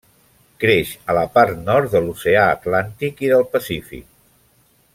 [0.61, 4.09] Creix a la part nord de l'Oceà Atlàntic i del Pacífic.